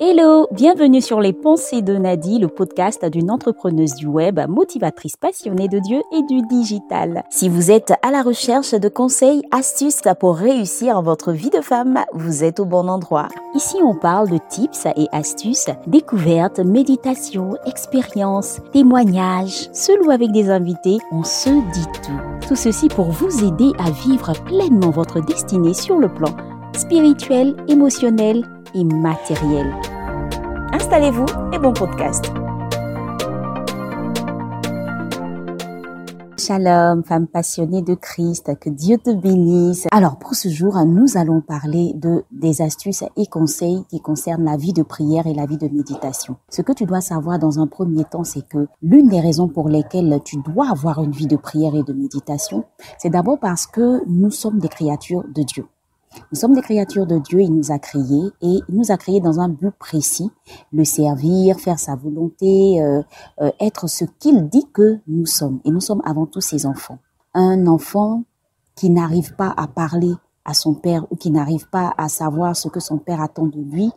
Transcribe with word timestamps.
Hello, 0.00 0.46
bienvenue 0.52 1.00
sur 1.00 1.20
les 1.20 1.32
pensées 1.32 1.82
de 1.82 1.96
Nadie, 1.96 2.38
le 2.38 2.46
podcast 2.46 3.04
d'une 3.04 3.32
entrepreneuse 3.32 3.96
du 3.96 4.06
web, 4.06 4.38
motivatrice 4.48 5.16
passionnée 5.16 5.66
de 5.66 5.80
Dieu 5.80 6.00
et 6.12 6.22
du 6.22 6.40
digital. 6.42 7.24
Si 7.30 7.48
vous 7.48 7.72
êtes 7.72 7.92
à 8.02 8.12
la 8.12 8.22
recherche 8.22 8.74
de 8.74 8.88
conseils, 8.88 9.42
astuces 9.50 10.02
pour 10.20 10.36
réussir 10.36 11.02
votre 11.02 11.32
vie 11.32 11.50
de 11.50 11.60
femme, 11.60 11.98
vous 12.14 12.44
êtes 12.44 12.60
au 12.60 12.64
bon 12.64 12.88
endroit. 12.88 13.26
Ici, 13.56 13.78
on 13.82 13.96
parle 13.96 14.30
de 14.30 14.38
tips 14.48 14.86
et 14.96 15.08
astuces, 15.10 15.66
découvertes, 15.88 16.60
méditations, 16.60 17.56
expériences, 17.66 18.60
témoignages. 18.72 19.68
Seul 19.72 20.00
ou 20.06 20.12
avec 20.12 20.30
des 20.30 20.48
invités, 20.48 20.98
on 21.10 21.24
se 21.24 21.50
dit 21.72 21.86
tout. 22.04 22.46
Tout 22.46 22.56
ceci 22.56 22.86
pour 22.86 23.06
vous 23.06 23.44
aider 23.44 23.72
à 23.80 23.90
vivre 23.90 24.32
pleinement 24.44 24.90
votre 24.90 25.18
destinée 25.18 25.74
sur 25.74 25.98
le 25.98 26.08
plan 26.08 26.30
spirituel, 26.72 27.56
émotionnel 27.66 28.44
et 28.74 28.84
matériel. 28.84 29.74
Installez-vous 30.72 31.26
et 31.52 31.58
bon 31.58 31.72
podcast. 31.72 32.30
Shalom, 36.48 37.04
femme 37.04 37.26
passionnée 37.26 37.82
de 37.82 37.94
Christ, 37.94 38.58
que 38.58 38.70
Dieu 38.70 38.96
te 38.96 39.10
bénisse. 39.10 39.86
Alors 39.90 40.18
pour 40.18 40.34
ce 40.34 40.48
jour, 40.48 40.82
nous 40.86 41.18
allons 41.18 41.42
parler 41.42 41.92
de 41.94 42.24
des 42.30 42.62
astuces 42.62 43.04
et 43.16 43.26
conseils 43.26 43.84
qui 43.90 44.00
concernent 44.00 44.44
la 44.44 44.56
vie 44.56 44.72
de 44.72 44.82
prière 44.82 45.26
et 45.26 45.34
la 45.34 45.44
vie 45.44 45.58
de 45.58 45.68
méditation. 45.68 46.36
Ce 46.48 46.62
que 46.62 46.72
tu 46.72 46.86
dois 46.86 47.02
savoir 47.02 47.38
dans 47.38 47.60
un 47.60 47.66
premier 47.66 48.04
temps, 48.04 48.24
c'est 48.24 48.48
que 48.48 48.66
l'une 48.80 49.08
des 49.08 49.20
raisons 49.20 49.48
pour 49.48 49.68
lesquelles 49.68 50.20
tu 50.24 50.38
dois 50.38 50.70
avoir 50.70 51.02
une 51.02 51.12
vie 51.12 51.26
de 51.26 51.36
prière 51.36 51.74
et 51.74 51.82
de 51.82 51.92
méditation, 51.92 52.64
c'est 52.96 53.10
d'abord 53.10 53.38
parce 53.38 53.66
que 53.66 54.02
nous 54.06 54.30
sommes 54.30 54.58
des 54.58 54.68
créatures 54.68 55.24
de 55.34 55.42
Dieu. 55.42 55.66
Nous 56.32 56.38
sommes 56.38 56.54
des 56.54 56.62
créatures 56.62 57.06
de 57.06 57.18
Dieu, 57.18 57.40
il 57.40 57.54
nous 57.54 57.72
a 57.72 57.78
créés 57.78 58.30
et 58.40 58.60
il 58.68 58.74
nous 58.74 58.90
a 58.90 58.96
créés 58.96 59.20
dans 59.20 59.40
un 59.40 59.48
but 59.48 59.72
précis, 59.78 60.30
le 60.72 60.84
servir, 60.84 61.58
faire 61.58 61.78
sa 61.78 61.96
volonté, 61.96 62.80
euh, 62.80 63.02
euh, 63.40 63.50
être 63.60 63.88
ce 63.88 64.04
qu'il 64.18 64.48
dit 64.48 64.66
que 64.72 64.98
nous 65.06 65.26
sommes. 65.26 65.60
Et 65.64 65.70
nous 65.70 65.80
sommes 65.80 66.02
avant 66.04 66.26
tout 66.26 66.40
ses 66.40 66.66
enfants. 66.66 66.98
Un 67.34 67.66
enfant 67.66 68.24
qui 68.74 68.90
n'arrive 68.90 69.34
pas 69.34 69.52
à 69.56 69.66
parler 69.66 70.14
à 70.44 70.54
son 70.54 70.74
père 70.74 71.04
ou 71.10 71.16
qui 71.16 71.30
n'arrive 71.30 71.68
pas 71.68 71.92
à 71.98 72.08
savoir 72.08 72.56
ce 72.56 72.68
que 72.68 72.80
son 72.80 72.98
père 72.98 73.20
attend 73.20 73.46
de 73.46 73.60
lui, 73.60 73.90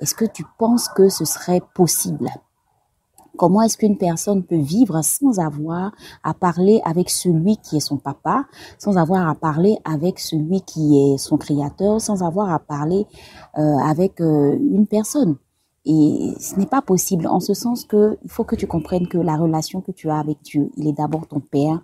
est-ce 0.00 0.14
que 0.14 0.24
tu 0.24 0.44
penses 0.58 0.88
que 0.88 1.10
ce 1.10 1.26
serait 1.26 1.60
possible? 1.74 2.30
Comment 3.38 3.62
est-ce 3.62 3.78
qu'une 3.78 3.96
personne 3.96 4.42
peut 4.42 4.58
vivre 4.58 5.00
sans 5.02 5.38
avoir 5.38 5.92
à 6.24 6.34
parler 6.34 6.82
avec 6.84 7.08
celui 7.08 7.56
qui 7.56 7.76
est 7.76 7.80
son 7.80 7.96
papa, 7.96 8.44
sans 8.78 8.98
avoir 8.98 9.28
à 9.28 9.34
parler 9.34 9.78
avec 9.84 10.18
celui 10.18 10.60
qui 10.62 10.98
est 10.98 11.18
son 11.18 11.38
créateur, 11.38 12.00
sans 12.00 12.22
avoir 12.22 12.52
à 12.52 12.58
parler 12.58 13.06
euh, 13.56 13.78
avec 13.78 14.20
euh, 14.20 14.58
une 14.58 14.86
personne? 14.86 15.36
Et 15.86 16.34
ce 16.40 16.56
n'est 16.56 16.66
pas 16.66 16.82
possible 16.82 17.28
en 17.28 17.40
ce 17.40 17.54
sens 17.54 17.84
que 17.84 18.18
il 18.24 18.30
faut 18.30 18.44
que 18.44 18.56
tu 18.56 18.66
comprennes 18.66 19.06
que 19.06 19.18
la 19.18 19.36
relation 19.36 19.80
que 19.80 19.92
tu 19.92 20.10
as 20.10 20.18
avec 20.18 20.42
Dieu, 20.42 20.70
il 20.76 20.88
est 20.88 20.92
d'abord 20.92 21.26
ton 21.28 21.40
père 21.40 21.80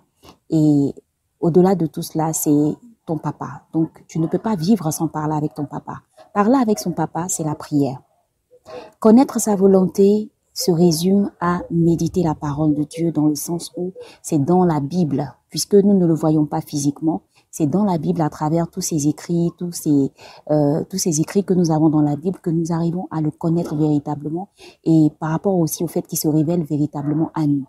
et 0.49 0.93
au-delà 1.39 1.75
de 1.75 1.85
tout 1.85 2.01
cela, 2.01 2.33
c'est 2.33 2.75
ton 3.05 3.17
papa. 3.17 3.63
Donc 3.73 4.03
tu 4.07 4.19
ne 4.19 4.27
peux 4.27 4.39
pas 4.39 4.55
vivre 4.55 4.91
sans 4.91 5.07
parler 5.07 5.35
avec 5.35 5.53
ton 5.53 5.65
papa. 5.65 6.01
Parler 6.33 6.57
avec 6.61 6.79
son 6.79 6.91
papa, 6.91 7.27
c'est 7.29 7.43
la 7.43 7.55
prière. 7.55 8.01
Connaître 8.99 9.39
sa 9.39 9.55
volonté, 9.55 10.31
se 10.55 10.71
résume 10.71 11.29
à 11.39 11.61
méditer 11.69 12.23
la 12.23 12.33
parole 12.33 12.73
de 12.73 12.83
Dieu 12.83 13.11
dans 13.11 13.27
le 13.27 13.35
sens 13.35 13.71
où 13.77 13.93
c'est 14.23 14.43
dans 14.43 14.63
la 14.65 14.79
Bible, 14.79 15.35
puisque 15.49 15.75
nous 15.75 15.93
ne 15.93 16.07
le 16.07 16.13
voyons 16.15 16.45
pas 16.45 16.61
physiquement, 16.61 17.21
c'est 17.51 17.67
dans 17.67 17.83
la 17.83 17.97
Bible 17.97 18.21
à 18.21 18.29
travers 18.29 18.69
tous 18.69 18.81
ces 18.81 19.07
écrits, 19.07 19.51
tous 19.57 19.73
ces 19.73 20.11
euh, 20.49 20.83
tous 20.89 20.97
ces 20.97 21.21
écrits 21.21 21.43
que 21.43 21.53
nous 21.53 21.71
avons 21.71 21.89
dans 21.89 22.01
la 22.01 22.15
Bible 22.15 22.39
que 22.39 22.49
nous 22.49 22.71
arrivons 22.71 23.07
à 23.11 23.21
le 23.21 23.31
connaître 23.31 23.75
véritablement 23.75 24.49
et 24.83 25.09
par 25.19 25.29
rapport 25.29 25.57
aussi 25.57 25.83
au 25.83 25.87
fait 25.87 26.01
qu'il 26.07 26.17
se 26.17 26.27
révèle 26.27 26.63
véritablement 26.63 27.31
à 27.33 27.45
nous. 27.45 27.65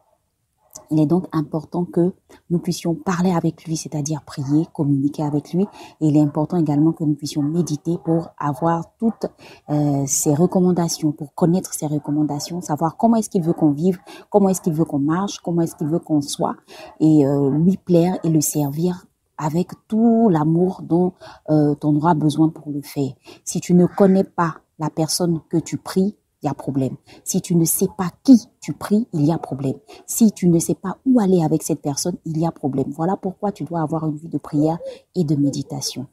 Il 0.91 1.00
est 1.00 1.06
donc 1.06 1.27
important 1.32 1.84
que 1.84 2.12
nous 2.51 2.58
puissions 2.58 2.95
parler 2.95 3.33
avec 3.33 3.64
lui, 3.64 3.77
c'est-à-dire 3.77 4.23
prier, 4.23 4.67
communiquer 4.73 5.23
avec 5.23 5.52
lui. 5.52 5.64
Et 6.01 6.08
il 6.08 6.17
est 6.17 6.20
important 6.20 6.56
également 6.56 6.92
que 6.92 7.05
nous 7.05 7.14
puissions 7.14 7.42
méditer 7.42 7.98
pour 8.05 8.30
avoir 8.39 8.96
toutes 8.98 9.27
euh, 9.70 10.05
ses 10.06 10.34
recommandations, 10.34 11.12
pour 11.12 11.34
connaître 11.34 11.74
ses 11.74 11.86
recommandations, 11.86 12.61
savoir 12.61 12.96
comment 12.96 13.17
est-ce 13.17 13.30
qu'il 13.30 13.42
veut 13.42 13.52
qu'on 13.52 13.73
vive, 13.73 13.98
comment 14.30 14.48
est-ce 14.48 14.61
qu'il 14.61 14.74
veut 14.74 14.84
qu'on 14.84 14.98
marche, 14.98 15.39
comment 15.40 15.62
est-ce 15.62 15.77
qu'il 15.77 15.89
veut 15.89 15.98
qu'on 15.98 16.20
soit, 16.20 16.56
et 17.01 17.27
euh, 17.27 17.51
lui 17.51 17.77
plaire 17.77 18.18
et 18.24 18.28
le 18.28 18.40
servir 18.40 19.06
avec 19.39 19.70
tout 19.89 20.28
l'amour 20.30 20.83
dont 20.83 21.12
euh, 21.51 21.74
tu 21.80 21.86
auras 21.86 22.14
besoin 22.14 22.48
pour 22.48 22.70
le 22.70 22.83
faire. 22.83 23.12
Si 23.45 23.61
tu 23.61 23.74
ne 23.74 23.86
connais 23.86 24.24
pas 24.24 24.56
la 24.78 24.90
personne 24.90 25.40
que 25.51 25.58
tu 25.58 25.77
pries, 25.77 26.17
y 26.46 26.48
a 26.48 26.55
problème. 26.55 26.96
Si 27.24 27.40
tu 27.40 27.55
ne 27.55 27.64
sais 27.64 27.89
pas 27.96 28.11
qui 28.24 28.48
tu 28.61 28.73
pries, 28.73 29.07
il 29.12 29.24
y 29.27 29.33
a 29.33 29.39
problème. 29.39 29.77
Si 30.07 30.33
tu 30.33 30.48
ne 30.48 30.58
sais 30.58 30.74
pas 30.74 30.98
où 31.05 31.20
aller 31.20 31.42
avec 31.42 31.62
cette 31.62 31.83
personne, 31.83 32.17
il 32.24 32.39
y 32.39 32.46
a 32.46 32.51
problème. 32.51 32.90
Voilà 32.90 33.17
pourquoi 33.17 33.52
tu 33.52 33.64
dois 33.64 33.83
avoir 33.83 34.07
une 34.07 34.17
vie 34.17 34.29
de 34.29 34.39
prière 34.39 34.79
et 35.14 35.24
de 35.24 35.36
méditation. 35.36 36.07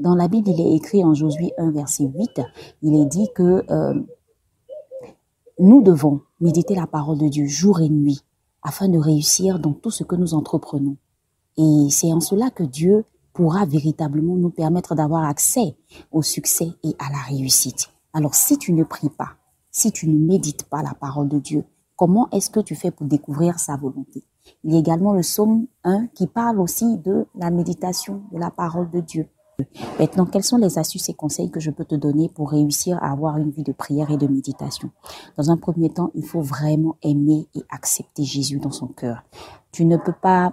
Dans 0.00 0.14
la 0.14 0.26
Bible, 0.26 0.48
il 0.50 0.60
est 0.60 0.74
écrit 0.74 1.04
en 1.04 1.14
Josué 1.14 1.52
1, 1.56 1.70
verset 1.70 2.04
8, 2.04 2.40
il 2.82 3.00
est 3.00 3.06
dit 3.06 3.28
que 3.34 3.64
euh, 3.70 3.94
nous 5.60 5.82
devons 5.82 6.22
méditer 6.40 6.74
la 6.74 6.88
parole 6.88 7.18
de 7.18 7.28
Dieu 7.28 7.46
jour 7.46 7.80
et 7.80 7.88
nuit 7.88 8.20
afin 8.62 8.88
de 8.88 8.98
réussir 8.98 9.60
dans 9.60 9.72
tout 9.72 9.90
ce 9.90 10.02
que 10.02 10.16
nous 10.16 10.34
entreprenons. 10.34 10.96
Et 11.56 11.86
c'est 11.90 12.12
en 12.12 12.20
cela 12.20 12.50
que 12.50 12.64
Dieu 12.64 13.04
pourra 13.32 13.66
véritablement 13.66 14.36
nous 14.36 14.50
permettre 14.50 14.94
d'avoir 14.94 15.24
accès 15.24 15.76
au 16.10 16.22
succès 16.22 16.70
et 16.82 16.96
à 16.98 17.10
la 17.10 17.18
réussite. 17.18 17.90
Alors 18.12 18.34
si 18.34 18.58
tu 18.58 18.72
ne 18.72 18.84
pries 18.84 19.10
pas, 19.10 19.36
si 19.74 19.90
tu 19.90 20.08
ne 20.08 20.16
médites 20.16 20.62
pas 20.64 20.82
la 20.82 20.94
parole 20.94 21.28
de 21.28 21.38
Dieu, 21.38 21.64
comment 21.96 22.28
est-ce 22.30 22.48
que 22.48 22.60
tu 22.60 22.76
fais 22.76 22.92
pour 22.92 23.06
découvrir 23.06 23.58
sa 23.58 23.76
volonté? 23.76 24.24
Il 24.62 24.72
y 24.72 24.76
a 24.76 24.78
également 24.78 25.12
le 25.12 25.20
psaume 25.20 25.66
1 25.82 26.06
qui 26.14 26.28
parle 26.28 26.60
aussi 26.60 26.96
de 26.98 27.26
la 27.34 27.50
méditation 27.50 28.22
de 28.32 28.38
la 28.38 28.50
parole 28.50 28.88
de 28.90 29.00
Dieu. 29.00 29.28
Maintenant, 29.98 30.26
quelles 30.26 30.44
sont 30.44 30.58
les 30.58 30.78
astuces 30.78 31.08
et 31.08 31.14
conseils 31.14 31.50
que 31.50 31.60
je 31.60 31.70
peux 31.70 31.84
te 31.84 31.94
donner 31.96 32.28
pour 32.28 32.50
réussir 32.50 32.98
à 33.02 33.10
avoir 33.10 33.36
une 33.36 33.50
vie 33.50 33.62
de 33.64 33.72
prière 33.72 34.10
et 34.12 34.16
de 34.16 34.26
méditation? 34.28 34.90
Dans 35.36 35.50
un 35.50 35.56
premier 35.56 35.90
temps, 35.90 36.10
il 36.14 36.24
faut 36.24 36.40
vraiment 36.40 36.96
aimer 37.02 37.48
et 37.54 37.62
accepter 37.68 38.22
Jésus 38.22 38.58
dans 38.58 38.72
son 38.72 38.86
cœur. 38.86 39.24
Tu 39.72 39.84
ne 39.84 39.96
peux 39.96 40.14
pas 40.14 40.52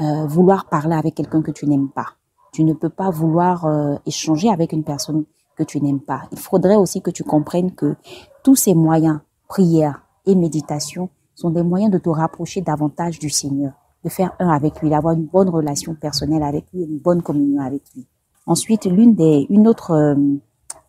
euh, 0.00 0.26
vouloir 0.26 0.68
parler 0.68 0.96
avec 0.96 1.14
quelqu'un 1.14 1.42
que 1.42 1.52
tu 1.52 1.66
n'aimes 1.66 1.88
pas. 1.88 2.14
Tu 2.52 2.64
ne 2.64 2.72
peux 2.72 2.88
pas 2.88 3.10
vouloir 3.10 3.64
euh, 3.64 3.96
échanger 4.06 4.48
avec 4.48 4.72
une 4.72 4.84
personne 4.84 5.24
que 5.56 5.64
tu 5.64 5.80
n'aimes 5.80 6.00
pas. 6.00 6.22
Il 6.32 6.38
faudrait 6.38 6.76
aussi 6.76 7.00
que 7.00 7.10
tu 7.10 7.24
comprennes 7.24 7.74
que 7.74 7.96
tous 8.46 8.54
ces 8.54 8.74
moyens, 8.74 9.18
prière 9.48 10.04
et 10.24 10.36
méditation, 10.36 11.10
sont 11.34 11.50
des 11.50 11.64
moyens 11.64 11.90
de 11.90 11.98
te 11.98 12.08
rapprocher 12.08 12.60
davantage 12.60 13.18
du 13.18 13.28
Seigneur, 13.28 13.72
de 14.04 14.08
faire 14.08 14.36
un 14.38 14.50
avec 14.50 14.80
lui, 14.80 14.88
d'avoir 14.88 15.14
une 15.14 15.24
bonne 15.24 15.48
relation 15.48 15.96
personnelle 15.96 16.44
avec 16.44 16.64
lui, 16.72 16.84
une 16.84 16.98
bonne 16.98 17.22
communion 17.22 17.60
avec 17.60 17.82
lui. 17.92 18.06
Ensuite, 18.46 18.84
l'une 18.84 19.16
des, 19.16 19.48
une 19.50 19.66
autre, 19.66 19.90
euh, 19.90 20.14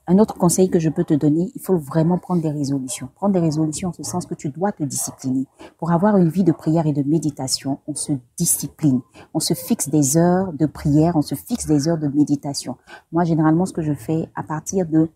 un 0.05 0.19
autre 0.19 0.35
conseil 0.35 0.69
que 0.69 0.77
je 0.77 0.89
peux 0.89 1.03
te 1.03 1.15
donner, 1.15 1.51
il 1.55 1.59
faut 1.59 1.79
vraiment 1.79 2.19
prendre 2.19 2.43
des 2.43 2.51
résolutions. 2.51 3.09
Prendre 3.15 3.33
des 3.33 3.39
résolutions 3.39 3.89
en 3.89 3.93
ce 3.93 4.03
sens 4.03 4.27
que 4.27 4.35
tu 4.35 4.49
dois 4.49 4.71
te 4.71 4.83
discipliner. 4.83 5.47
Pour 5.79 5.91
avoir 5.91 6.15
une 6.17 6.29
vie 6.29 6.43
de 6.43 6.51
prière 6.51 6.85
et 6.85 6.93
de 6.93 7.01
méditation, 7.09 7.79
on 7.87 7.95
se 7.95 8.11
discipline. 8.37 9.01
On 9.33 9.39
se 9.39 9.55
fixe 9.55 9.89
des 9.89 10.15
heures 10.15 10.53
de 10.53 10.67
prière, 10.67 11.15
on 11.15 11.23
se 11.23 11.33
fixe 11.33 11.65
des 11.65 11.87
heures 11.87 11.97
de 11.97 12.07
méditation. 12.07 12.77
Moi, 13.11 13.23
généralement, 13.23 13.65
ce 13.65 13.73
que 13.73 13.81
je 13.81 13.93
fais 13.93 14.29
à 14.35 14.43
partir 14.43 14.85
de 14.85 15.09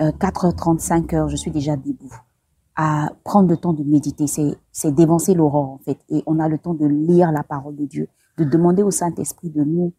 4h30, 0.00 0.80
5h, 0.80 1.28
je 1.28 1.36
suis 1.36 1.50
déjà 1.50 1.76
debout. 1.76 2.14
À 2.76 3.10
prendre 3.24 3.48
le 3.48 3.56
temps 3.56 3.72
de 3.72 3.82
méditer, 3.82 4.28
c'est, 4.28 4.56
c'est 4.70 4.94
d'évancer 4.94 5.34
l'aurore 5.34 5.70
en 5.70 5.78
fait. 5.78 5.98
Et 6.10 6.22
on 6.26 6.38
a 6.38 6.48
le 6.48 6.58
temps 6.58 6.74
de 6.74 6.86
lire 6.86 7.32
la 7.32 7.42
parole 7.42 7.74
de 7.74 7.84
Dieu, 7.84 8.08
de 8.36 8.44
demander 8.44 8.84
au 8.84 8.92
Saint-Esprit 8.92 9.50
de 9.50 9.64
nous 9.64 9.92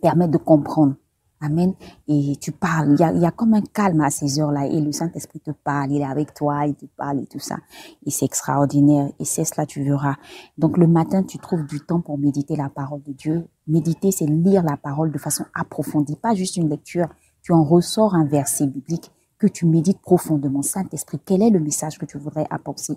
permettre 0.00 0.30
de 0.30 0.38
comprendre. 0.38 0.94
Amen. 1.40 1.74
Et 2.06 2.34
tu 2.40 2.52
parles. 2.52 2.92
Il 2.92 3.00
y 3.00 3.04
a, 3.04 3.12
il 3.12 3.20
y 3.20 3.26
a 3.26 3.30
comme 3.30 3.54
un 3.54 3.62
calme 3.62 4.00
à 4.00 4.10
ces 4.10 4.40
heures-là. 4.40 4.66
Et 4.66 4.80
le 4.80 4.90
Saint-Esprit 4.90 5.38
te 5.38 5.52
parle. 5.52 5.92
Il 5.92 6.00
est 6.00 6.04
avec 6.04 6.34
toi. 6.34 6.66
Il 6.66 6.74
te 6.74 6.86
parle 6.86 7.20
et 7.20 7.26
tout 7.26 7.38
ça. 7.38 7.58
Et 8.04 8.10
c'est 8.10 8.24
extraordinaire. 8.24 9.10
Et 9.20 9.24
c'est 9.24 9.44
cela, 9.44 9.64
tu 9.64 9.84
verras. 9.84 10.16
Donc, 10.56 10.76
le 10.76 10.88
matin, 10.88 11.22
tu 11.22 11.38
trouves 11.38 11.64
du 11.64 11.78
temps 11.80 12.00
pour 12.00 12.18
méditer 12.18 12.56
la 12.56 12.68
parole 12.68 13.02
de 13.04 13.12
Dieu. 13.12 13.46
Méditer, 13.68 14.10
c'est 14.10 14.26
lire 14.26 14.64
la 14.64 14.76
parole 14.76 15.12
de 15.12 15.18
façon 15.18 15.44
approfondie. 15.54 16.16
Pas 16.16 16.34
juste 16.34 16.56
une 16.56 16.68
lecture 16.68 17.06
tu 17.48 17.52
en 17.52 17.64
ressors 17.64 18.14
un 18.14 18.24
verset 18.24 18.66
biblique 18.66 19.10
que 19.38 19.46
tu 19.46 19.66
médites 19.66 20.00
profondément. 20.00 20.62
Saint-Esprit, 20.62 21.20
quel 21.24 21.42
est 21.42 21.50
le 21.50 21.60
message 21.60 21.98
que 21.98 22.06
tu 22.06 22.18
voudrais 22.18 22.46
apporter, 22.50 22.94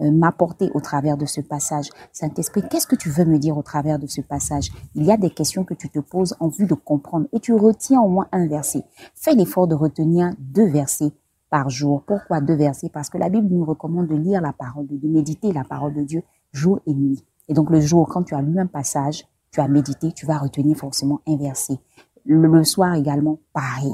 euh, 0.00 0.10
m'apporter 0.10 0.70
au 0.74 0.80
travers 0.80 1.16
de 1.16 1.26
ce 1.26 1.40
passage? 1.40 1.88
Saint-Esprit, 2.12 2.62
qu'est-ce 2.68 2.86
que 2.86 2.96
tu 2.96 3.10
veux 3.10 3.24
me 3.24 3.38
dire 3.38 3.56
au 3.56 3.62
travers 3.62 3.98
de 3.98 4.06
ce 4.06 4.20
passage? 4.20 4.70
Il 4.94 5.04
y 5.04 5.12
a 5.12 5.16
des 5.16 5.30
questions 5.30 5.64
que 5.64 5.74
tu 5.74 5.88
te 5.88 6.00
poses 6.00 6.36
en 6.40 6.48
vue 6.48 6.66
de 6.66 6.74
comprendre 6.74 7.26
et 7.32 7.40
tu 7.40 7.54
retiens 7.54 8.00
au 8.00 8.08
moins 8.08 8.28
un 8.32 8.46
verset. 8.46 8.82
Fais 9.14 9.34
l'effort 9.34 9.68
de 9.68 9.74
retenir 9.74 10.32
deux 10.38 10.68
versets 10.68 11.12
par 11.50 11.68
jour. 11.68 12.02
Pourquoi 12.06 12.40
deux 12.40 12.56
versets? 12.56 12.88
Parce 12.88 13.10
que 13.10 13.18
la 13.18 13.28
Bible 13.28 13.48
nous 13.50 13.64
recommande 13.64 14.06
de 14.06 14.16
lire 14.16 14.40
la 14.40 14.52
parole, 14.52 14.86
de 14.86 15.08
méditer 15.08 15.52
la 15.52 15.64
parole 15.64 15.94
de 15.94 16.02
Dieu 16.02 16.22
jour 16.52 16.80
et 16.86 16.94
nuit. 16.94 17.24
Et 17.48 17.54
donc 17.54 17.70
le 17.70 17.80
jour, 17.80 18.08
quand 18.08 18.22
tu 18.22 18.34
as 18.34 18.42
lu 18.42 18.58
un 18.58 18.66
passage, 18.66 19.24
tu 19.50 19.60
as 19.60 19.68
médité, 19.68 20.12
tu 20.12 20.26
vas 20.26 20.38
retenir 20.38 20.76
forcément 20.76 21.20
un 21.26 21.36
verset. 21.36 21.78
Le, 22.24 22.64
soir 22.64 22.94
également, 22.94 23.38
pareil. 23.52 23.92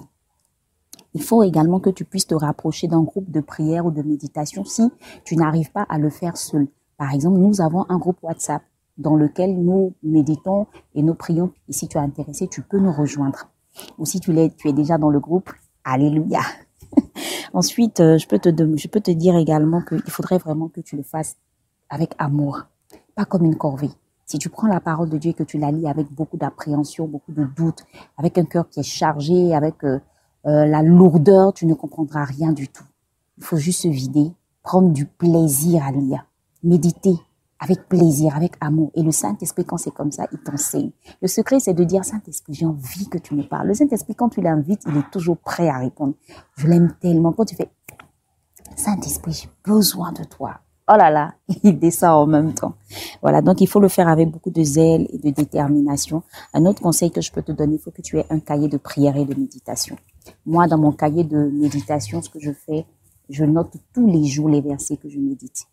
Il 1.16 1.22
faut 1.22 1.42
également 1.42 1.80
que 1.80 1.88
tu 1.88 2.04
puisses 2.04 2.26
te 2.26 2.34
rapprocher 2.34 2.88
d'un 2.88 3.00
groupe 3.00 3.30
de 3.30 3.40
prière 3.40 3.86
ou 3.86 3.90
de 3.90 4.02
méditation 4.02 4.66
si 4.66 4.82
tu 5.24 5.34
n'arrives 5.34 5.72
pas 5.72 5.86
à 5.88 5.96
le 5.96 6.10
faire 6.10 6.36
seul. 6.36 6.68
Par 6.98 7.14
exemple, 7.14 7.38
nous 7.38 7.62
avons 7.62 7.86
un 7.88 7.96
groupe 7.96 8.18
WhatsApp 8.22 8.60
dans 8.98 9.16
lequel 9.16 9.56
nous 9.56 9.94
méditons 10.02 10.66
et 10.94 11.02
nous 11.02 11.14
prions. 11.14 11.52
Et 11.70 11.72
si 11.72 11.88
tu 11.88 11.96
es 11.96 12.00
intéressé, 12.02 12.48
tu 12.48 12.60
peux 12.60 12.78
nous 12.78 12.92
rejoindre. 12.92 13.48
Ou 13.96 14.04
si 14.04 14.20
tu, 14.20 14.38
es, 14.38 14.50
déjà 14.74 14.98
dans 14.98 15.08
le 15.08 15.18
groupe, 15.18 15.50
Alléluia. 15.84 16.40
Ensuite, 17.54 18.00
euh, 18.00 18.18
je 18.18 18.28
peux 18.28 18.38
te, 18.38 18.50
je 18.50 18.88
peux 18.88 19.00
te 19.00 19.10
dire 19.10 19.36
également 19.36 19.80
qu'il 19.80 20.10
faudrait 20.10 20.36
vraiment 20.36 20.68
que 20.68 20.82
tu 20.82 20.96
le 20.96 21.02
fasses 21.02 21.38
avec 21.88 22.12
amour, 22.18 22.64
pas 23.14 23.24
comme 23.24 23.46
une 23.46 23.56
corvée. 23.56 23.90
Si 24.26 24.38
tu 24.38 24.50
prends 24.50 24.66
la 24.66 24.80
parole 24.80 25.08
de 25.08 25.16
Dieu 25.16 25.30
et 25.30 25.34
que 25.34 25.44
tu 25.44 25.56
la 25.56 25.70
lis 25.70 25.88
avec 25.88 26.12
beaucoup 26.12 26.36
d'appréhension, 26.36 27.08
beaucoup 27.08 27.32
de 27.32 27.44
doute, 27.44 27.86
avec 28.18 28.36
un 28.36 28.44
cœur 28.44 28.68
qui 28.68 28.80
est 28.80 28.82
chargé, 28.82 29.54
avec 29.54 29.82
euh, 29.82 29.98
euh, 30.46 30.64
la 30.66 30.82
lourdeur, 30.82 31.52
tu 31.52 31.66
ne 31.66 31.74
comprendras 31.74 32.24
rien 32.24 32.52
du 32.52 32.68
tout. 32.68 32.84
Il 33.38 33.44
faut 33.44 33.56
juste 33.56 33.82
se 33.82 33.88
vider, 33.88 34.32
prendre 34.62 34.92
du 34.92 35.06
plaisir 35.06 35.84
à 35.84 35.90
lire, 35.90 36.26
méditer, 36.62 37.16
avec 37.58 37.88
plaisir, 37.88 38.36
avec 38.36 38.52
amour. 38.60 38.90
Et 38.94 39.02
le 39.02 39.10
Saint-Esprit, 39.10 39.64
quand 39.64 39.76
c'est 39.76 39.90
comme 39.90 40.12
ça, 40.12 40.26
il 40.32 40.38
t'enseigne. 40.38 40.90
Le 41.20 41.28
secret, 41.28 41.58
c'est 41.58 41.74
de 41.74 41.84
dire, 41.84 42.04
Saint-Esprit, 42.04 42.54
j'ai 42.54 42.66
envie 42.66 43.08
que 43.08 43.18
tu 43.18 43.34
me 43.34 43.42
parles. 43.42 43.68
Le 43.68 43.74
Saint-Esprit, 43.74 44.14
quand 44.14 44.28
tu 44.28 44.40
l'invites, 44.40 44.82
il 44.86 44.96
est 44.96 45.10
toujours 45.10 45.38
prêt 45.38 45.68
à 45.68 45.78
répondre. 45.78 46.14
Je 46.56 46.68
l'aime 46.68 46.92
tellement. 47.00 47.32
Quand 47.32 47.44
tu 47.44 47.56
fais, 47.56 47.70
Saint-Esprit, 48.76 49.32
j'ai 49.32 49.48
besoin 49.64 50.12
de 50.12 50.24
toi. 50.24 50.60
Oh 50.88 50.94
là 50.96 51.10
là, 51.10 51.34
il 51.64 51.78
descend 51.78 52.12
en 52.12 52.26
même 52.26 52.54
temps. 52.54 52.74
Voilà, 53.20 53.42
donc 53.42 53.60
il 53.60 53.66
faut 53.66 53.80
le 53.80 53.88
faire 53.88 54.06
avec 54.06 54.30
beaucoup 54.30 54.50
de 54.50 54.62
zèle 54.62 55.08
et 55.10 55.18
de 55.18 55.30
détermination. 55.30 56.22
Un 56.54 56.64
autre 56.66 56.80
conseil 56.80 57.10
que 57.10 57.20
je 57.20 57.32
peux 57.32 57.42
te 57.42 57.50
donner, 57.50 57.74
il 57.74 57.80
faut 57.80 57.90
que 57.90 58.02
tu 58.02 58.18
aies 58.18 58.26
un 58.30 58.38
cahier 58.38 58.68
de 58.68 58.76
prière 58.76 59.16
et 59.16 59.24
de 59.24 59.34
méditation. 59.34 59.96
Moi, 60.44 60.66
dans 60.66 60.78
mon 60.78 60.92
cahier 60.92 61.24
de 61.24 61.36
méditation, 61.36 62.22
ce 62.22 62.30
que 62.30 62.40
je 62.40 62.52
fais, 62.52 62.86
je 63.28 63.44
note 63.44 63.76
tous 63.92 64.06
les 64.06 64.24
jours 64.24 64.48
les 64.48 64.60
versets 64.60 64.96
que 64.96 65.08
je 65.08 65.18
médite 65.18 65.66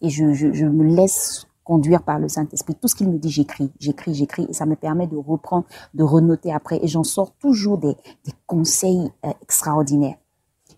et 0.00 0.10
je, 0.10 0.32
je, 0.32 0.64
me 0.64 0.84
laisse 0.84 1.46
conduire 1.64 2.02
par 2.02 2.18
le 2.18 2.28
Saint-Esprit. 2.28 2.74
Tout 2.74 2.88
ce 2.88 2.94
qu'il 2.94 3.08
me 3.08 3.18
dit, 3.18 3.30
j'écris, 3.30 3.70
j'écris, 3.78 4.14
j'écris, 4.14 4.46
et 4.48 4.52
ça 4.52 4.66
me 4.66 4.76
permet 4.76 5.06
de 5.06 5.16
reprendre, 5.16 5.66
de 5.94 6.02
renoter 6.02 6.52
après, 6.52 6.78
et 6.82 6.86
j'en 6.86 7.04
sors 7.04 7.32
toujours 7.36 7.78
des, 7.78 7.94
des 8.24 8.32
conseils 8.46 9.10
euh, 9.26 9.32
extraordinaires. 9.42 10.16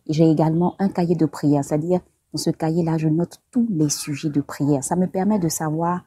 Et 0.06 0.12
j'ai 0.12 0.30
également 0.30 0.74
un 0.78 0.88
cahier 0.88 1.14
de 1.14 1.26
prière, 1.26 1.64
c'est-à-dire 1.64 2.00
dans 2.32 2.38
ce 2.38 2.50
cahier-là, 2.50 2.96
je 2.96 3.08
note 3.08 3.40
tous 3.50 3.66
les 3.70 3.88
sujets 3.88 4.30
de 4.30 4.40
prière. 4.40 4.84
Ça 4.84 4.96
me 4.96 5.06
permet 5.06 5.38
de 5.38 5.48
savoir 5.48 6.04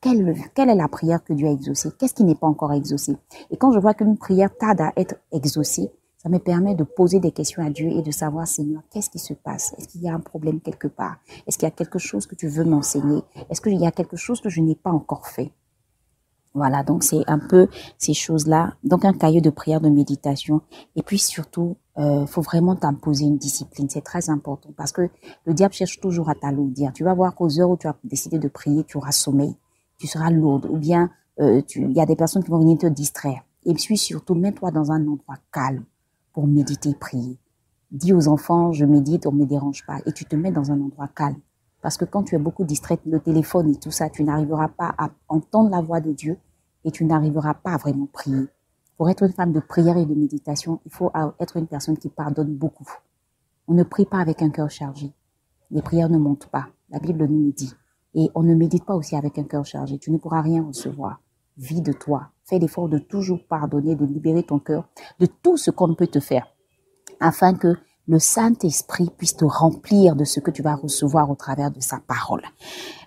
quelle, 0.00 0.34
quelle 0.54 0.70
est 0.70 0.74
la 0.74 0.88
prière 0.88 1.24
que 1.24 1.32
Dieu 1.32 1.48
a 1.48 1.52
exaucée, 1.52 1.90
qu'est-ce 1.98 2.14
qui 2.14 2.24
n'est 2.24 2.34
pas 2.34 2.46
encore 2.46 2.72
exaucé? 2.72 3.16
Et 3.50 3.56
quand 3.56 3.72
je 3.72 3.78
vois 3.78 3.94
qu'une 3.94 4.18
prière 4.18 4.56
tarde 4.56 4.80
à 4.80 4.92
être 4.96 5.16
exaucée, 5.32 5.90
ça 6.26 6.30
me 6.30 6.40
permet 6.40 6.74
de 6.74 6.82
poser 6.82 7.20
des 7.20 7.30
questions 7.30 7.64
à 7.64 7.70
Dieu 7.70 7.86
et 7.86 8.02
de 8.02 8.10
savoir, 8.10 8.48
Seigneur, 8.48 8.82
qu'est-ce 8.90 9.10
qui 9.10 9.20
se 9.20 9.32
passe? 9.32 9.76
Est-ce 9.78 9.86
qu'il 9.86 10.02
y 10.02 10.08
a 10.08 10.12
un 10.12 10.18
problème 10.18 10.60
quelque 10.60 10.88
part? 10.88 11.18
Est-ce 11.46 11.56
qu'il 11.56 11.66
y 11.66 11.70
a 11.70 11.70
quelque 11.70 12.00
chose 12.00 12.26
que 12.26 12.34
tu 12.34 12.48
veux 12.48 12.64
m'enseigner? 12.64 13.22
Est-ce 13.48 13.60
qu'il 13.60 13.80
y 13.80 13.86
a 13.86 13.92
quelque 13.92 14.16
chose 14.16 14.40
que 14.40 14.48
je 14.48 14.60
n'ai 14.60 14.74
pas 14.74 14.90
encore 14.90 15.28
fait? 15.28 15.52
Voilà, 16.52 16.82
donc 16.82 17.04
c'est 17.04 17.22
un 17.28 17.38
peu 17.38 17.68
ces 17.96 18.12
choses-là. 18.12 18.74
Donc 18.82 19.04
un 19.04 19.12
cahier 19.12 19.40
de 19.40 19.50
prière, 19.50 19.80
de 19.80 19.88
méditation. 19.88 20.62
Et 20.96 21.02
puis 21.02 21.20
surtout, 21.20 21.76
euh, 21.96 22.26
faut 22.26 22.42
vraiment 22.42 22.74
t'imposer 22.74 23.26
une 23.26 23.38
discipline. 23.38 23.88
C'est 23.88 24.02
très 24.02 24.28
important 24.28 24.70
parce 24.76 24.90
que 24.90 25.08
le 25.44 25.54
diable 25.54 25.74
cherche 25.74 26.00
toujours 26.00 26.28
à 26.28 26.34
t'alourdir. 26.34 26.92
Tu 26.92 27.04
vas 27.04 27.14
voir 27.14 27.36
qu'aux 27.36 27.60
heures 27.60 27.70
où 27.70 27.76
tu 27.76 27.86
as 27.86 27.94
décidé 28.02 28.40
de 28.40 28.48
prier, 28.48 28.82
tu 28.82 28.96
auras 28.96 29.12
sommeil, 29.12 29.54
tu 29.96 30.08
seras 30.08 30.30
lourde. 30.30 30.66
Ou 30.68 30.76
bien, 30.76 31.08
euh, 31.38 31.62
il 31.76 31.92
y 31.92 32.00
a 32.00 32.06
des 32.06 32.16
personnes 32.16 32.42
qui 32.42 32.50
vont 32.50 32.58
venir 32.58 32.78
te 32.78 32.88
distraire. 32.88 33.44
Et 33.64 33.74
puis 33.74 33.96
surtout, 33.96 34.34
mets-toi 34.34 34.72
dans 34.72 34.90
un 34.90 35.06
endroit 35.06 35.36
calme 35.52 35.84
pour 36.36 36.46
méditer, 36.46 36.92
prier. 36.92 37.38
Dis 37.90 38.12
aux 38.12 38.28
enfants, 38.28 38.70
je 38.70 38.84
médite, 38.84 39.26
on 39.26 39.32
ne 39.32 39.38
me 39.38 39.46
dérange 39.46 39.86
pas. 39.86 40.00
Et 40.04 40.12
tu 40.12 40.26
te 40.26 40.36
mets 40.36 40.52
dans 40.52 40.70
un 40.70 40.78
endroit 40.82 41.08
calme. 41.08 41.40
Parce 41.80 41.96
que 41.96 42.04
quand 42.04 42.24
tu 42.24 42.34
es 42.34 42.38
beaucoup 42.38 42.64
distrait, 42.64 42.98
le 43.06 43.20
téléphone 43.20 43.70
et 43.70 43.76
tout 43.76 43.90
ça, 43.90 44.10
tu 44.10 44.22
n'arriveras 44.22 44.68
pas 44.68 44.94
à 44.98 45.08
entendre 45.28 45.70
la 45.70 45.80
voix 45.80 46.02
de 46.02 46.12
Dieu 46.12 46.36
et 46.84 46.90
tu 46.90 47.06
n'arriveras 47.06 47.54
pas 47.54 47.72
à 47.72 47.76
vraiment 47.78 48.04
prier. 48.04 48.48
Pour 48.98 49.08
être 49.08 49.22
une 49.22 49.32
femme 49.32 49.52
de 49.52 49.60
prière 49.60 49.96
et 49.96 50.04
de 50.04 50.14
méditation, 50.14 50.78
il 50.84 50.92
faut 50.92 51.10
être 51.40 51.56
une 51.56 51.66
personne 51.66 51.96
qui 51.96 52.10
pardonne 52.10 52.54
beaucoup. 52.54 52.86
On 53.66 53.72
ne 53.72 53.82
prie 53.82 54.04
pas 54.04 54.18
avec 54.18 54.42
un 54.42 54.50
cœur 54.50 54.68
chargé. 54.68 55.14
Les 55.70 55.80
prières 55.80 56.10
ne 56.10 56.18
montent 56.18 56.48
pas. 56.48 56.66
La 56.90 56.98
Bible 56.98 57.24
nous 57.28 57.50
dit. 57.52 57.72
Et 58.12 58.28
on 58.34 58.42
ne 58.42 58.54
médite 58.54 58.84
pas 58.84 58.94
aussi 58.94 59.16
avec 59.16 59.38
un 59.38 59.44
cœur 59.44 59.64
chargé. 59.64 59.96
Tu 59.96 60.10
ne 60.10 60.18
pourras 60.18 60.42
rien 60.42 60.62
recevoir. 60.64 61.18
Vie 61.56 61.80
de 61.80 61.92
toi. 61.92 62.28
Fais 62.44 62.58
l'effort 62.58 62.88
de 62.88 62.98
toujours 62.98 63.40
pardonner, 63.48 63.94
de 63.96 64.04
libérer 64.04 64.42
ton 64.42 64.58
cœur 64.58 64.88
de 65.18 65.26
tout 65.26 65.56
ce 65.56 65.70
qu'on 65.70 65.94
peut 65.94 66.06
te 66.06 66.20
faire, 66.20 66.46
afin 67.18 67.54
que 67.54 67.76
le 68.06 68.18
Saint-Esprit 68.18 69.10
puisse 69.16 69.36
te 69.36 69.44
remplir 69.44 70.16
de 70.16 70.24
ce 70.24 70.38
que 70.38 70.50
tu 70.50 70.62
vas 70.62 70.76
recevoir 70.76 71.30
au 71.30 71.34
travers 71.34 71.70
de 71.70 71.80
sa 71.80 71.98
parole. 71.98 72.42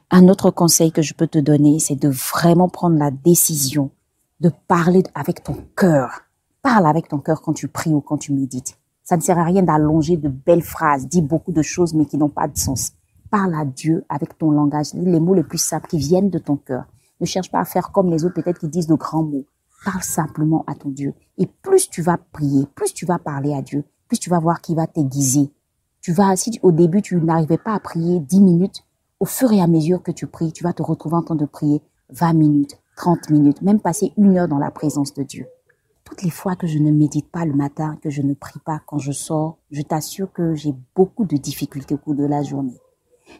Un 0.09 0.27
autre 0.27 0.49
conseil 0.49 0.91
que 0.91 1.03
je 1.03 1.13
peux 1.13 1.27
te 1.27 1.37
donner, 1.37 1.77
c'est 1.79 1.95
de 1.95 2.09
vraiment 2.09 2.69
prendre 2.69 2.97
la 2.97 3.11
décision 3.11 3.91
de 4.39 4.51
parler 4.67 5.03
avec 5.13 5.43
ton 5.43 5.55
cœur. 5.75 6.21
Parle 6.63 6.87
avec 6.87 7.07
ton 7.07 7.19
cœur 7.19 7.41
quand 7.41 7.53
tu 7.53 7.67
pries 7.67 7.93
ou 7.93 8.01
quand 8.01 8.17
tu 8.17 8.33
médites. 8.33 8.77
Ça 9.03 9.15
ne 9.15 9.21
sert 9.21 9.37
à 9.37 9.43
rien 9.43 9.61
d'allonger 9.61 10.17
de 10.17 10.27
belles 10.27 10.63
phrases, 10.63 11.07
dis 11.07 11.21
beaucoup 11.21 11.51
de 11.51 11.61
choses 11.61 11.93
mais 11.93 12.05
qui 12.05 12.17
n'ont 12.17 12.29
pas 12.29 12.47
de 12.47 12.57
sens. 12.57 12.93
Parle 13.29 13.53
à 13.53 13.63
Dieu 13.63 14.05
avec 14.09 14.37
ton 14.37 14.49
langage, 14.49 14.93
les 14.95 15.19
mots 15.19 15.35
les 15.35 15.43
plus 15.43 15.59
simples 15.59 15.87
qui 15.87 15.99
viennent 15.99 16.31
de 16.31 16.39
ton 16.39 16.57
cœur. 16.57 16.85
Ne 17.19 17.25
cherche 17.25 17.51
pas 17.51 17.59
à 17.59 17.65
faire 17.65 17.91
comme 17.91 18.09
les 18.09 18.23
autres 18.23 18.35
peut-être 18.35 18.59
qui 18.59 18.67
disent 18.67 18.87
de 18.87 18.95
grands 18.95 19.23
mots. 19.23 19.45
Parle 19.85 20.03
simplement 20.03 20.63
à 20.67 20.75
ton 20.75 20.89
Dieu. 20.89 21.13
Et 21.37 21.47
plus 21.47 21.89
tu 21.89 22.01
vas 22.01 22.17
prier, 22.17 22.65
plus 22.75 22.93
tu 22.93 23.05
vas 23.05 23.19
parler 23.19 23.53
à 23.53 23.61
Dieu, 23.61 23.83
plus 24.07 24.19
tu 24.19 24.29
vas 24.29 24.39
voir 24.39 24.61
qu'il 24.61 24.75
va 24.75 24.87
t'aiguiser. 24.87 25.51
Tu 26.01 26.13
vas, 26.13 26.35
si 26.35 26.59
au 26.63 26.71
début 26.71 27.01
tu 27.01 27.15
n'arrivais 27.17 27.57
pas 27.57 27.73
à 27.73 27.79
prier 27.79 28.19
10 28.19 28.41
minutes, 28.41 28.83
au 29.19 29.25
fur 29.25 29.51
et 29.51 29.61
à 29.61 29.67
mesure 29.67 30.01
que 30.01 30.11
tu 30.11 30.27
pries, 30.27 30.53
tu 30.53 30.63
vas 30.63 30.73
te 30.73 30.81
retrouver 30.81 31.15
en 31.15 31.23
train 31.23 31.35
de 31.35 31.45
prier 31.45 31.81
20 32.09 32.33
minutes, 32.33 32.77
30 32.95 33.29
minutes, 33.29 33.61
même 33.61 33.81
passer 33.81 34.13
une 34.17 34.37
heure 34.37 34.47
dans 34.47 34.57
la 34.57 34.71
présence 34.71 35.13
de 35.13 35.23
Dieu. 35.23 35.45
Toutes 36.05 36.23
les 36.23 36.29
fois 36.29 36.55
que 36.55 36.67
je 36.67 36.79
ne 36.79 36.91
médite 36.91 37.29
pas 37.29 37.45
le 37.45 37.53
matin, 37.53 37.97
que 38.01 38.09
je 38.09 38.21
ne 38.21 38.33
prie 38.33 38.59
pas 38.65 38.81
quand 38.87 38.97
je 38.97 39.11
sors, 39.11 39.57
je 39.71 39.81
t'assure 39.81 40.31
que 40.31 40.55
j'ai 40.55 40.73
beaucoup 40.95 41.25
de 41.25 41.37
difficultés 41.37 41.95
au 41.95 41.97
cours 41.97 42.15
de 42.15 42.25
la 42.25 42.43
journée. 42.43 42.79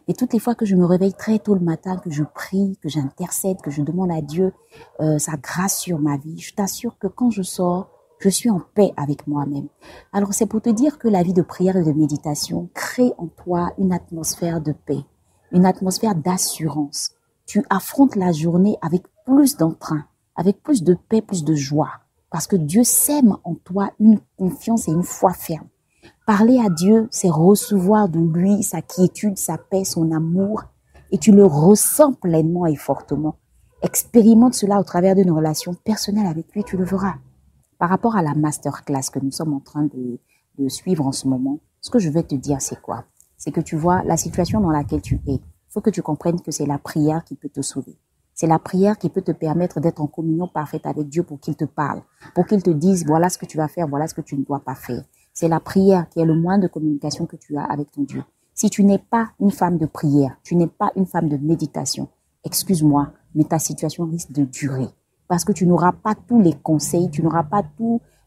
Et 0.07 0.13
toutes 0.13 0.33
les 0.33 0.39
fois 0.39 0.55
que 0.55 0.65
je 0.65 0.75
me 0.75 0.85
réveille 0.85 1.13
très 1.13 1.39
tôt 1.39 1.53
le 1.53 1.61
matin, 1.61 1.97
que 1.97 2.09
je 2.09 2.23
prie, 2.23 2.77
que 2.81 2.89
j'intercède, 2.89 3.61
que 3.61 3.71
je 3.71 3.81
demande 3.81 4.11
à 4.11 4.21
Dieu 4.21 4.53
euh, 4.99 5.19
sa 5.19 5.37
grâce 5.37 5.79
sur 5.79 5.99
ma 5.99 6.17
vie, 6.17 6.39
je 6.39 6.53
t'assure 6.53 6.97
que 6.97 7.07
quand 7.07 7.29
je 7.29 7.41
sors, 7.41 7.89
je 8.19 8.29
suis 8.29 8.49
en 8.49 8.59
paix 8.59 8.91
avec 8.97 9.27
moi-même. 9.27 9.67
Alors 10.11 10.33
c'est 10.33 10.45
pour 10.45 10.61
te 10.61 10.69
dire 10.69 10.99
que 10.99 11.07
la 11.07 11.23
vie 11.23 11.33
de 11.33 11.41
prière 11.41 11.77
et 11.77 11.83
de 11.83 11.93
méditation 11.93 12.69
crée 12.73 13.13
en 13.17 13.27
toi 13.27 13.71
une 13.77 13.93
atmosphère 13.93 14.61
de 14.61 14.73
paix, 14.73 15.05
une 15.51 15.65
atmosphère 15.65 16.15
d'assurance. 16.15 17.11
Tu 17.45 17.65
affrontes 17.69 18.15
la 18.15 18.31
journée 18.31 18.77
avec 18.81 19.03
plus 19.25 19.57
d'entrain, 19.57 20.05
avec 20.35 20.61
plus 20.61 20.83
de 20.83 20.93
paix, 20.93 21.21
plus 21.21 21.43
de 21.43 21.55
joie, 21.55 21.91
parce 22.29 22.45
que 22.45 22.55
Dieu 22.55 22.83
sème 22.83 23.37
en 23.43 23.55
toi 23.55 23.91
une 23.99 24.19
confiance 24.37 24.87
et 24.87 24.91
une 24.91 25.03
foi 25.03 25.33
ferme. 25.33 25.67
Parler 26.29 26.59
à 26.63 26.69
Dieu, 26.69 27.07
c'est 27.09 27.31
recevoir 27.31 28.07
de 28.07 28.19
lui 28.19 28.61
sa 28.61 28.83
quiétude, 28.83 29.35
sa 29.39 29.57
paix, 29.57 29.83
son 29.83 30.11
amour, 30.11 30.61
et 31.09 31.17
tu 31.17 31.31
le 31.31 31.43
ressens 31.43 32.13
pleinement 32.13 32.67
et 32.67 32.75
fortement. 32.75 33.37
Expérimente 33.81 34.53
cela 34.53 34.79
au 34.79 34.83
travers 34.83 35.15
d'une 35.15 35.31
relation 35.31 35.73
personnelle 35.73 36.27
avec 36.27 36.53
lui, 36.53 36.63
tu 36.63 36.77
le 36.77 36.83
verras. 36.83 37.15
Par 37.79 37.89
rapport 37.89 38.15
à 38.15 38.21
la 38.21 38.35
masterclass 38.35 39.09
que 39.11 39.17
nous 39.17 39.31
sommes 39.31 39.55
en 39.55 39.59
train 39.59 39.85
de, 39.85 40.19
de 40.59 40.69
suivre 40.69 41.07
en 41.07 41.11
ce 41.11 41.27
moment, 41.27 41.61
ce 41.81 41.89
que 41.89 41.97
je 41.97 42.11
vais 42.11 42.21
te 42.21 42.35
dire, 42.35 42.61
c'est 42.61 42.79
quoi? 42.79 43.05
C'est 43.35 43.49
que 43.49 43.61
tu 43.61 43.75
vois 43.75 44.03
la 44.03 44.15
situation 44.15 44.61
dans 44.61 44.69
laquelle 44.69 45.01
tu 45.01 45.15
es. 45.25 45.33
Il 45.33 45.71
faut 45.71 45.81
que 45.81 45.89
tu 45.89 46.03
comprennes 46.03 46.41
que 46.41 46.51
c'est 46.51 46.67
la 46.67 46.77
prière 46.77 47.23
qui 47.23 47.33
peut 47.33 47.49
te 47.49 47.63
sauver. 47.63 47.97
C'est 48.35 48.45
la 48.45 48.59
prière 48.59 48.99
qui 48.99 49.09
peut 49.09 49.23
te 49.23 49.31
permettre 49.31 49.79
d'être 49.79 49.99
en 49.99 50.05
communion 50.05 50.47
parfaite 50.47 50.85
avec 50.85 51.09
Dieu 51.09 51.23
pour 51.23 51.39
qu'il 51.39 51.55
te 51.55 51.65
parle, 51.65 52.03
pour 52.35 52.45
qu'il 52.45 52.61
te 52.61 52.69
dise 52.69 53.03
voilà 53.07 53.29
ce 53.29 53.39
que 53.39 53.47
tu 53.47 53.57
vas 53.57 53.67
faire, 53.67 53.87
voilà 53.87 54.07
ce 54.07 54.13
que 54.13 54.21
tu 54.21 54.37
ne 54.37 54.43
dois 54.43 54.59
pas 54.59 54.75
faire. 54.75 55.01
C'est 55.39 55.47
la 55.47 55.61
prière 55.61 56.09
qui 56.09 56.19
est 56.19 56.25
le 56.25 56.35
moyen 56.35 56.59
de 56.59 56.67
communication 56.67 57.25
que 57.25 57.37
tu 57.37 57.55
as 57.55 57.63
avec 57.63 57.91
ton 57.91 58.01
Dieu. 58.01 58.25
Si 58.53 58.69
tu 58.69 58.83
n'es 58.83 58.97
pas 58.97 59.29
une 59.39 59.51
femme 59.51 59.77
de 59.77 59.85
prière, 59.85 60.35
tu 60.43 60.53
n'es 60.53 60.67
pas 60.67 60.91
une 60.97 61.05
femme 61.05 61.29
de 61.29 61.37
méditation, 61.37 62.09
excuse-moi, 62.43 63.13
mais 63.35 63.45
ta 63.45 63.57
situation 63.57 64.03
risque 64.03 64.33
de 64.33 64.43
durer. 64.43 64.89
Parce 65.29 65.45
que 65.45 65.53
tu 65.53 65.65
n'auras 65.65 65.93
pas 65.93 66.13
tous 66.13 66.41
les 66.41 66.51
conseils, 66.51 67.09
tu 67.09 67.23
n'auras 67.23 67.43
pas 67.43 67.63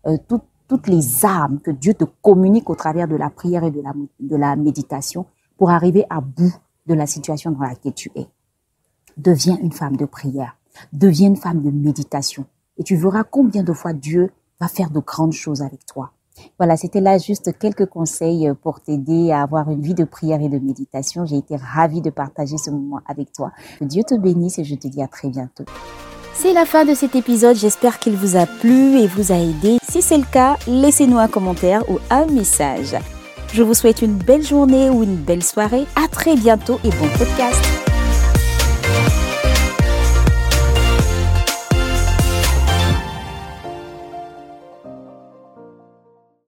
euh, 0.06 0.16
toutes 0.26 0.88
les 0.88 1.26
armes 1.26 1.60
que 1.60 1.70
Dieu 1.70 1.92
te 1.92 2.04
communique 2.04 2.70
au 2.70 2.76
travers 2.76 3.06
de 3.06 3.16
la 3.16 3.28
prière 3.28 3.64
et 3.64 3.70
de 3.70 3.82
la, 3.82 3.92
de 4.18 4.36
la 4.36 4.56
méditation 4.56 5.26
pour 5.58 5.68
arriver 5.68 6.06
à 6.08 6.22
bout 6.22 6.54
de 6.86 6.94
la 6.94 7.06
situation 7.06 7.50
dans 7.50 7.60
laquelle 7.60 7.92
tu 7.92 8.10
es. 8.14 8.26
Deviens 9.18 9.58
une 9.58 9.72
femme 9.72 9.98
de 9.98 10.06
prière. 10.06 10.56
Deviens 10.94 11.28
une 11.28 11.36
femme 11.36 11.60
de 11.60 11.70
méditation. 11.70 12.46
Et 12.78 12.84
tu 12.84 12.96
verras 12.96 13.24
combien 13.24 13.64
de 13.64 13.74
fois 13.74 13.92
Dieu 13.92 14.30
va 14.58 14.68
faire 14.68 14.88
de 14.88 15.00
grandes 15.00 15.34
choses 15.34 15.60
avec 15.60 15.84
toi. 15.84 16.12
Voilà, 16.58 16.76
c'était 16.76 17.00
là 17.00 17.18
juste 17.18 17.56
quelques 17.58 17.86
conseils 17.86 18.52
pour 18.62 18.80
t'aider 18.80 19.32
à 19.32 19.42
avoir 19.42 19.70
une 19.70 19.82
vie 19.82 19.94
de 19.94 20.04
prière 20.04 20.40
et 20.40 20.48
de 20.48 20.58
méditation. 20.58 21.26
J'ai 21.26 21.36
été 21.36 21.56
ravie 21.56 22.00
de 22.00 22.10
partager 22.10 22.58
ce 22.58 22.70
moment 22.70 23.00
avec 23.06 23.32
toi. 23.32 23.52
Que 23.78 23.84
Dieu 23.84 24.02
te 24.02 24.14
bénisse 24.14 24.58
et 24.58 24.64
je 24.64 24.74
te 24.74 24.88
dis 24.88 25.02
à 25.02 25.08
très 25.08 25.28
bientôt. 25.28 25.64
C'est 26.34 26.52
la 26.52 26.64
fin 26.64 26.84
de 26.84 26.94
cet 26.94 27.14
épisode, 27.14 27.56
j'espère 27.56 27.98
qu'il 27.98 28.16
vous 28.16 28.36
a 28.36 28.46
plu 28.46 28.98
et 28.98 29.06
vous 29.06 29.32
a 29.32 29.36
aidé. 29.36 29.78
Si 29.88 30.02
c'est 30.02 30.18
le 30.18 30.24
cas, 30.24 30.56
laissez-nous 30.66 31.18
un 31.18 31.28
commentaire 31.28 31.88
ou 31.90 31.98
un 32.10 32.26
message. 32.26 32.96
Je 33.52 33.62
vous 33.62 33.74
souhaite 33.74 34.00
une 34.00 34.16
belle 34.16 34.42
journée 34.42 34.88
ou 34.88 35.02
une 35.02 35.16
belle 35.16 35.42
soirée. 35.42 35.84
À 35.94 36.08
très 36.08 36.36
bientôt 36.36 36.80
et 36.84 36.90
bon 36.90 37.08
podcast. 37.18 37.81